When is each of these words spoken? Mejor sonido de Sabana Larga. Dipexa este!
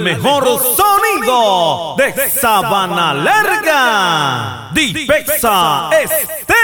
Mejor 0.00 0.58
sonido 0.74 1.96
de 1.98 2.30
Sabana 2.30 3.12
Larga. 3.12 4.70
Dipexa 4.72 5.90
este! 6.02 6.61